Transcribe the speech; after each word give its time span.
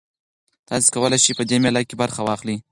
تاسي 0.67 0.87
کولای 0.95 1.19
شئ 1.25 1.33
په 1.37 1.43
دې 1.49 1.57
مېله 1.63 1.81
کې 1.87 1.95
برخه 2.01 2.21
واخلئ. 2.23 2.57